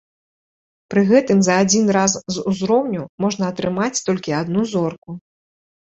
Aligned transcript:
Пры 0.93 1.03
гэтым 1.11 1.43
за 1.49 1.53
адзін 1.67 1.93
раз 1.99 2.17
з 2.37 2.47
узроўню 2.55 3.07
можна 3.27 3.43
атрымаць 3.55 3.95
толькі 4.09 4.37
адну 4.43 4.61
зорку. 4.77 5.11